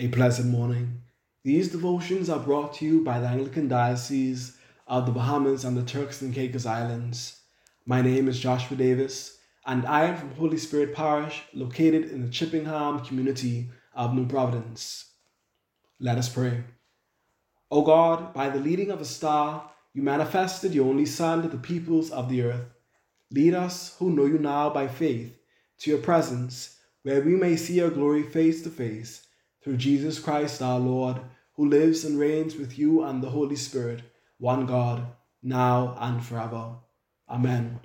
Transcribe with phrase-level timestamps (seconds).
[0.00, 1.02] A pleasant morning.
[1.42, 5.82] These devotions are brought to you by the Anglican Diocese of the Bahamas and the
[5.82, 7.40] Turks and Caicos Islands.
[7.84, 12.28] My name is Joshua Davis, and I am from Holy Spirit Parish, located in the
[12.28, 15.14] Chippingham community of New Providence.
[15.98, 16.62] Let us pray.
[17.68, 21.58] O God, by the leading of a star, you manifested your only Son to the
[21.58, 22.68] peoples of the earth.
[23.32, 25.36] Lead us, who know you now by faith,
[25.78, 29.24] to your presence, where we may see your glory face to face,
[29.68, 31.20] through Jesus Christ our Lord,
[31.56, 34.00] who lives and reigns with you and the Holy Spirit,
[34.38, 35.06] one God,
[35.42, 36.76] now and forever.
[37.28, 37.78] Amen.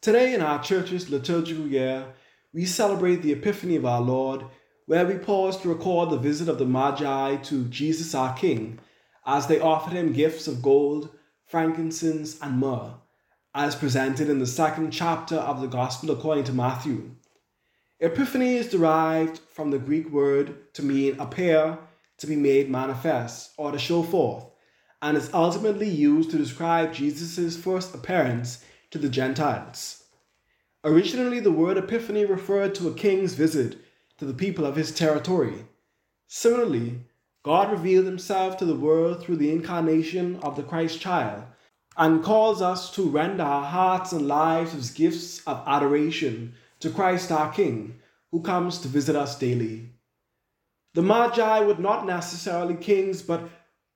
[0.00, 2.06] Today, in our church's liturgical year,
[2.54, 4.46] we celebrate the Epiphany of our Lord,
[4.86, 8.78] where we pause to record the visit of the Magi to Jesus our King
[9.26, 11.10] as they offered him gifts of gold,
[11.44, 12.94] frankincense, and myrrh,
[13.54, 17.10] as presented in the second chapter of the Gospel according to Matthew.
[18.00, 21.76] Epiphany is derived from the Greek word to mean appear,
[22.16, 24.44] to be made manifest, or to show forth,
[25.02, 30.04] and is ultimately used to describe Jesus' first appearance to the Gentiles.
[30.84, 33.78] Originally, the word epiphany referred to a king's visit
[34.18, 35.64] to the people of his territory.
[36.28, 37.00] Similarly,
[37.42, 41.42] God revealed himself to the world through the incarnation of the Christ child
[41.96, 47.32] and calls us to render our hearts and lives as gifts of adoration to Christ
[47.32, 48.00] our King,
[48.30, 49.90] who comes to visit us daily.
[50.94, 53.48] The Magi were not necessarily kings, but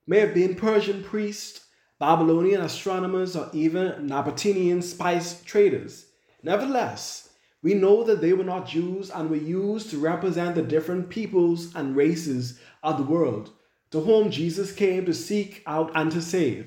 [0.06, 1.66] may have been Persian priests,
[1.98, 6.06] Babylonian astronomers, or even Nabatean spice traders.
[6.42, 7.30] Nevertheless,
[7.62, 11.74] we know that they were not Jews and were used to represent the different peoples
[11.74, 13.52] and races of the world
[13.92, 16.66] to whom Jesus came to seek out and to save.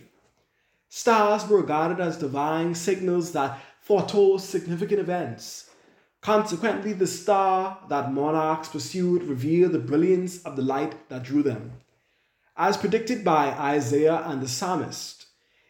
[0.88, 5.70] Stars were regarded as divine signals that foretold significant events.
[6.26, 11.74] Consequently, the star that monarchs pursued revealed the brilliance of the light that drew them.
[12.58, 15.28] As predicted by Isaiah and the psalmist,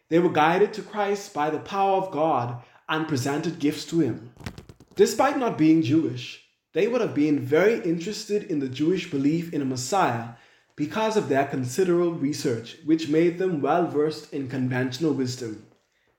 [0.08, 4.32] they were guided to Christ by the power of God and presented gifts to him.
[4.96, 9.62] Despite not being Jewish, they would have been very interested in the Jewish belief in
[9.62, 10.36] a Messiah
[10.78, 15.66] because of their considerable research, which made them well versed in conventional wisdom.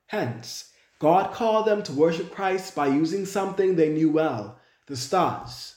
[0.09, 5.77] Hence, God called them to worship Christ by using something they knew well the stars.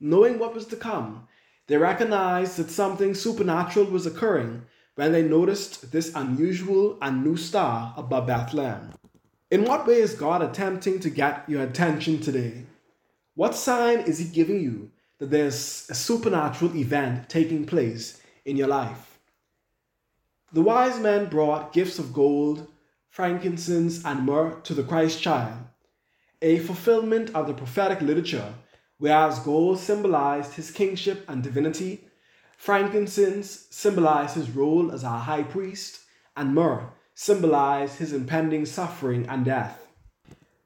[0.00, 1.26] Knowing what was to come,
[1.66, 4.62] they recognized that something supernatural was occurring
[4.94, 8.92] when they noticed this unusual and new star above Bethlehem.
[9.50, 12.64] In what way is God attempting to get your attention today?
[13.34, 18.68] What sign is He giving you that there's a supernatural event taking place in your
[18.68, 19.18] life?
[20.52, 22.68] The wise men brought gifts of gold,
[23.14, 25.56] frankincense, and myrrh to the Christ child,
[26.42, 28.52] a fulfillment of the prophetic literature,
[28.98, 32.08] whereas gold symbolized his kingship and divinity,
[32.56, 36.00] frankincense symbolized his role as our high priest,
[36.36, 39.86] and myrrh symbolized his impending suffering and death.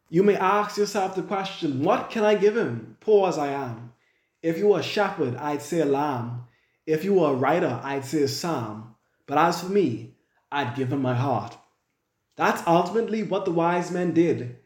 [0.09, 3.93] You may ask yourself the question, What can I give him, poor as I am?
[4.43, 6.45] If you were a shepherd, I'd say a lamb.
[6.87, 8.95] If you were a writer, I'd say a psalm.
[9.27, 10.15] But as for me,
[10.51, 11.55] I'd give him my heart.
[12.39, 14.59] That's ultimately what the wise men did.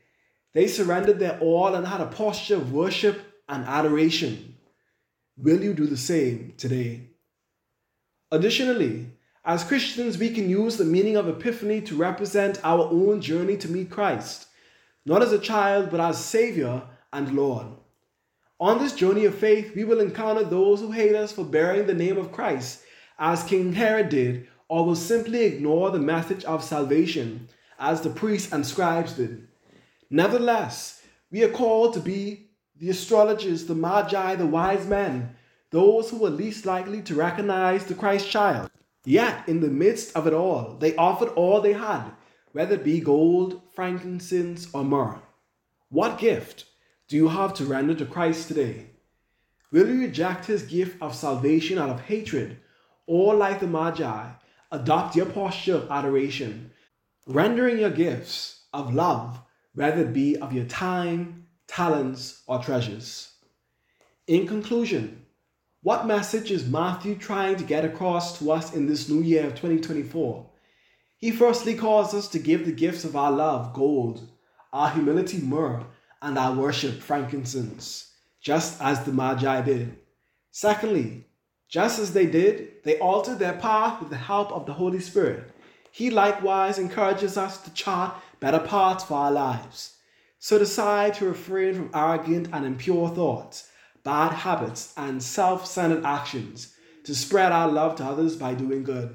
[0.52, 3.18] They surrendered their all and had a posture of worship
[3.48, 4.56] and adoration.
[5.38, 7.08] Will you do the same today?
[8.30, 9.06] Additionally,
[9.42, 13.70] as Christians, we can use the meaning of Epiphany to represent our own journey to
[13.70, 14.48] meet Christ,
[15.06, 17.68] not as a child, but as Savior and Lord.
[18.60, 21.94] On this journey of faith, we will encounter those who hate us for bearing the
[21.94, 22.82] name of Christ,
[23.18, 27.48] as King Herod did, or will simply ignore the message of salvation
[27.78, 29.48] as the priests and scribes did.
[30.10, 35.34] Nevertheless, we are called to be the astrologers, the magi, the wise men,
[35.70, 38.70] those who were least likely to recognize the Christ child.
[39.04, 42.10] Yet, in the midst of it all, they offered all they had,
[42.52, 45.20] whether it be gold, frankincense, or myrrh.
[45.88, 46.66] What gift
[47.08, 48.86] do you have to render to Christ today?
[49.70, 52.58] Will you reject his gift of salvation out of hatred,
[53.06, 54.28] or like the Magi,
[54.70, 56.70] adopt your posture of adoration,
[57.26, 59.40] rendering your gifts of love,
[59.74, 63.32] whether it be of your time, talents, or treasures.
[64.26, 65.24] In conclusion,
[65.82, 69.54] what message is Matthew trying to get across to us in this new year of
[69.54, 70.46] 2024?
[71.18, 74.28] He firstly calls us to give the gifts of our love, gold,
[74.72, 75.84] our humility, myrrh,
[76.20, 79.96] and our worship, frankincense, just as the Magi did.
[80.50, 81.26] Secondly,
[81.68, 85.51] just as they did, they altered their path with the help of the Holy Spirit
[85.92, 89.96] he likewise encourages us to chart better paths for our lives.
[90.38, 93.68] So decide to refrain from arrogant and impure thoughts
[94.02, 96.74] bad habits and self centered actions
[97.04, 99.14] to spread our love to others by doing good.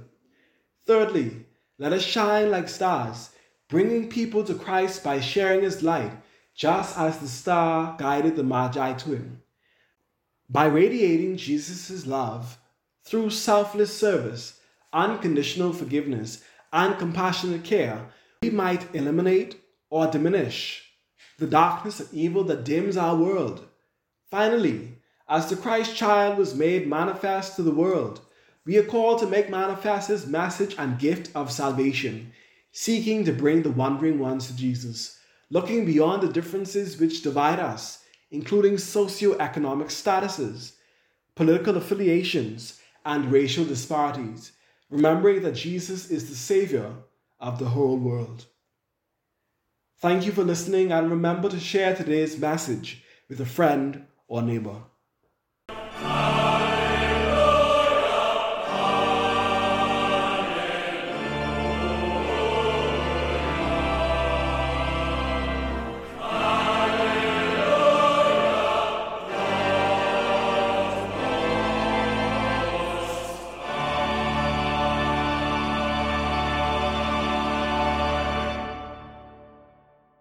[0.85, 1.45] Thirdly,
[1.79, 3.31] let us shine like stars,
[3.68, 6.12] bringing people to Christ by sharing his light,
[6.56, 9.41] just as the star guided the Magi to him.
[10.50, 12.57] By radiating Jesus' love
[13.03, 14.59] through selfless service,
[14.94, 18.10] unconditional forgiveness, and compassionate care,
[18.42, 19.60] we might eliminate
[19.90, 20.84] or diminish
[21.38, 23.68] the darkness and evil that dims our world.
[24.30, 24.98] Finally,
[25.30, 28.22] as the Christ child was made manifest to the world,
[28.66, 32.31] we are called to make manifest his message and gift of salvation,
[32.72, 38.04] seeking to bring the wandering ones to Jesus, looking beyond the differences which divide us,
[38.31, 40.74] including socio-economic statuses,
[41.36, 44.52] political affiliations, and racial disparities,
[44.89, 46.94] remembering that Jesus is the Savior
[47.39, 48.45] of the whole world.
[50.00, 54.81] Thank you for listening and remember to share today's message with a friend or neighbor.